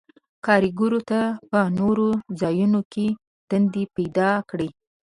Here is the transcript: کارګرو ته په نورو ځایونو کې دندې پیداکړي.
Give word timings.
کارګرو 0.45 0.99
ته 1.09 1.21
په 1.49 1.59
نورو 1.79 2.07
ځایونو 2.41 2.81
کې 2.93 3.07
دندې 3.49 3.83
پیداکړي. 3.95 4.69